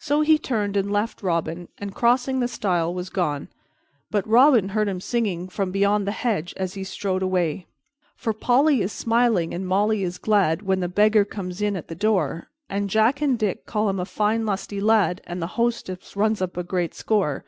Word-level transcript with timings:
So 0.00 0.22
he 0.22 0.36
turned 0.36 0.76
and 0.76 0.90
left 0.90 1.22
Robin 1.22 1.68
and, 1.78 1.94
crossing 1.94 2.40
the 2.40 2.48
stile, 2.48 2.92
was 2.92 3.08
gone, 3.08 3.46
but 4.10 4.26
Robin 4.26 4.70
heard 4.70 4.88
him 4.88 5.00
singing 5.00 5.46
from 5.48 5.70
beyond 5.70 6.08
the 6.08 6.10
hedge 6.10 6.52
as 6.56 6.74
he 6.74 6.82
strode 6.82 7.22
away: 7.22 7.68
"_For 8.20 8.36
Polly 8.36 8.82
is 8.82 8.90
smiling 8.90 9.54
and 9.54 9.64
Molly 9.64 10.02
is 10.02 10.18
glad 10.18 10.62
When 10.62 10.80
the 10.80 10.88
beggar 10.88 11.24
comes 11.24 11.62
in 11.62 11.76
at 11.76 11.86
the 11.86 11.94
door, 11.94 12.48
And 12.68 12.90
Jack 12.90 13.22
and 13.22 13.38
Dick 13.38 13.64
call 13.64 13.88
him 13.88 14.00
a 14.00 14.04
fine 14.04 14.44
lusty 14.44 14.80
lad, 14.80 15.20
And 15.24 15.40
the 15.40 15.46
hostess 15.54 16.16
runs 16.16 16.42
up 16.42 16.56
a 16.56 16.64
great 16.64 16.92
score. 16.92 17.44